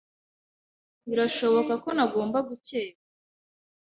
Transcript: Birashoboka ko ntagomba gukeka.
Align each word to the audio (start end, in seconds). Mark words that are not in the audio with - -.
Birashoboka 1.07 1.73
ko 1.83 1.89
ntagomba 1.95 2.39
gukeka. 2.49 3.01